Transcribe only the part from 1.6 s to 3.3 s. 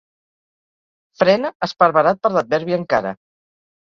esparverat per l'adverbi encara.